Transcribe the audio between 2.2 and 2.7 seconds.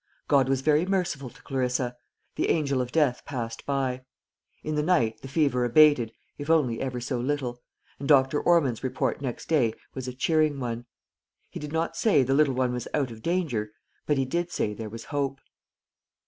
the